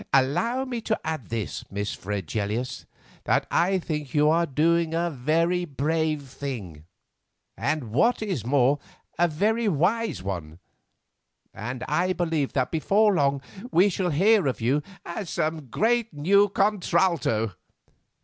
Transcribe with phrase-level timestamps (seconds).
[0.11, 2.87] Allow me to add this, Miss Fregelius,
[3.25, 6.85] that I think you are doing a very brave thing,
[7.55, 8.79] and, what is more,
[9.19, 10.57] a very wise one;
[11.53, 16.49] and I believe that before long we shall hear of you as the great new
[16.49, 17.53] contralto."